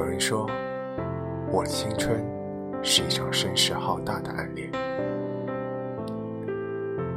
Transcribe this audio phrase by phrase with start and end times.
[0.00, 0.48] 有人说，
[1.52, 2.24] 我的青春
[2.82, 4.70] 是一场声势浩大的暗恋。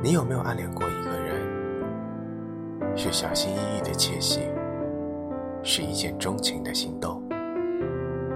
[0.04, 2.93] 你有没有暗恋过一个人？
[2.93, 4.41] 是小心翼翼的窃喜，
[5.64, 7.23] 是一见钟情的心动，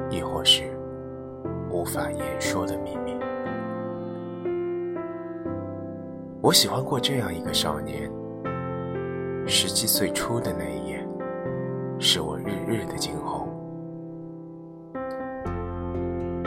[0.10, 0.64] 亦或是
[1.70, 3.18] 无法言说的秘密？
[6.40, 8.10] 我喜欢过这样一个少年。
[9.46, 11.06] 十七岁初的那一夜，
[12.00, 13.47] 是我日日的惊鸿。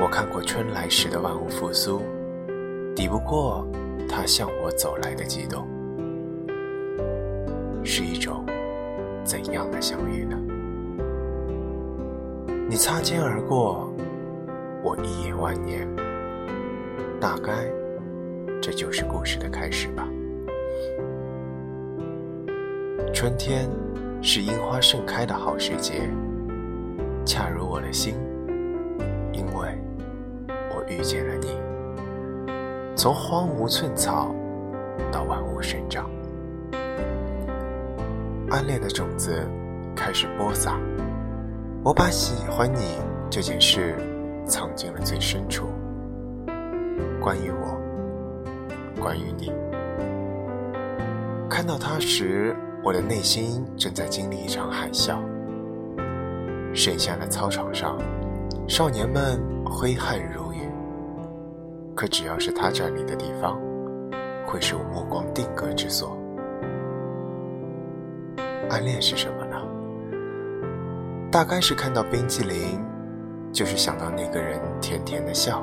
[0.03, 2.01] 我看过春来时的万物复苏，
[2.97, 3.67] 抵不过
[4.09, 5.69] 他向我走来的激动。
[7.85, 8.47] 是一种
[9.23, 10.39] 怎样的相遇呢？
[12.67, 13.93] 你擦肩而过，
[14.83, 15.87] 我一眼万年。
[17.21, 17.71] 大概
[18.62, 20.09] 这就是故事的开始吧。
[23.12, 23.69] 春天
[24.23, 26.09] 是樱花盛开的好时节，
[27.27, 28.15] 恰如我的心，
[29.33, 29.79] 因为
[30.91, 31.56] 遇见了你。
[32.96, 34.34] 从荒芜寸草
[35.12, 36.10] 到万物生长，
[38.50, 39.48] 暗恋的种子
[39.94, 40.77] 开始播撒。
[41.84, 42.98] 我把喜欢你
[43.30, 43.94] 这件事
[44.44, 45.68] 藏进了最深处。
[47.20, 47.80] 关于我，
[49.00, 49.52] 关于你，
[51.48, 52.56] 看到他时。
[52.83, 55.18] 我的内心正在经历一场海啸。
[56.72, 57.98] 剩下的操场上，
[58.66, 60.50] 少年们挥汗如。
[61.94, 63.60] 可只要是他站立的地方，
[64.46, 66.16] 会是我目光定格之所。
[68.70, 69.56] 暗恋是什么呢？
[71.30, 72.80] 大概是看到冰淇淋，
[73.52, 75.62] 就是想到那个人甜甜的笑。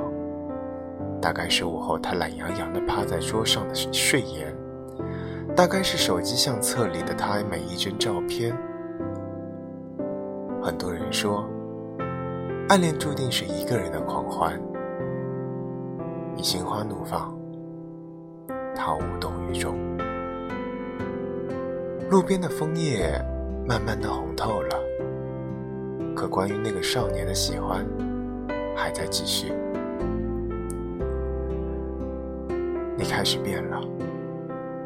[1.19, 4.55] 大概是午后他懒洋洋地趴在桌上的睡颜。
[5.55, 8.55] 大概是手机相册里的他每一帧照片。
[10.61, 11.49] 很多人说，
[12.69, 14.61] 暗恋注定是一个人的狂欢。
[16.37, 17.35] 你心花怒放，
[18.75, 19.75] 他无动于衷。
[22.11, 23.19] 路边的枫叶
[23.67, 24.79] 慢慢的红透了，
[26.15, 27.83] 可关于那个少年的喜欢，
[28.75, 29.51] 还在继续。
[32.95, 33.81] 你开始变了。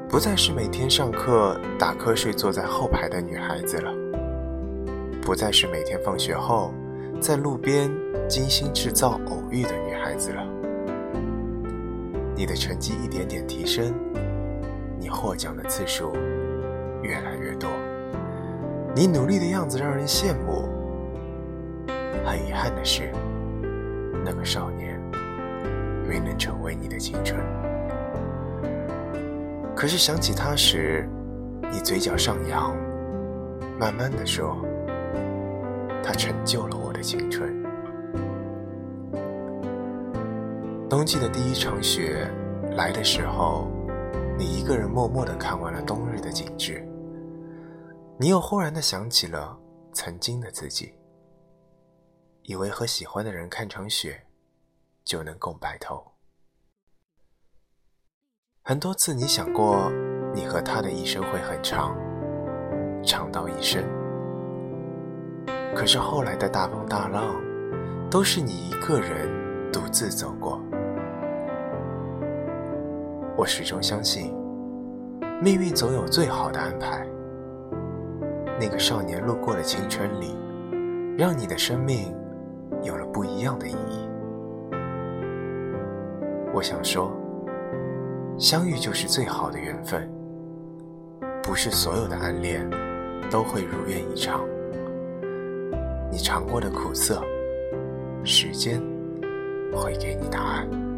[0.08, 3.94] 不再是每天上课打瞌睡坐在后排的女孩子了，
[5.22, 6.74] 不再是每天放学后
[7.20, 7.92] 在路边
[8.30, 10.48] 精心制造偶遇的女孩子了。
[12.42, 13.94] 你的成绩一点点提升，
[14.98, 16.12] 你获奖的次数
[17.04, 17.70] 越来越多，
[18.96, 20.68] 你努力的样子让人羡慕。
[22.26, 23.12] 很遗憾的是，
[24.26, 25.00] 那个少年
[26.10, 27.40] 没能成为你的青春。
[29.76, 31.08] 可是想起他时，
[31.72, 32.76] 你嘴角上扬，
[33.80, 34.58] 慢慢的说
[36.02, 37.56] ：“他成就了我的青春。”
[40.92, 42.30] 冬季的第一场雪
[42.76, 43.72] 来的时候，
[44.38, 46.86] 你一个人默默的看完了冬日的景致。
[48.20, 49.58] 你又忽然的想起了
[49.94, 50.94] 曾经的自己，
[52.44, 54.22] 以为和喜欢的人看场雪，
[55.06, 56.06] 就能共白头。
[58.62, 59.90] 很多次，你想过，
[60.36, 61.96] 你和他的一生会很长，
[63.02, 63.82] 长到一生。
[65.74, 67.42] 可是后来的大风大浪，
[68.10, 70.62] 都是你一个人独自走过。
[73.42, 74.32] 我始终相信，
[75.42, 77.08] 命运总有最好的安排。
[78.60, 80.36] 那个少年路过的青春里，
[81.18, 82.14] 让你的生命
[82.84, 84.08] 有了不一样的意义。
[86.54, 87.12] 我想说。
[88.38, 90.10] 相遇就是最好的缘分，
[91.44, 92.68] 不是所有的暗恋
[93.30, 94.42] 都会如愿以偿。
[96.12, 97.22] 你尝过的苦涩，
[98.24, 98.82] 时间
[99.74, 100.91] 会给你答案。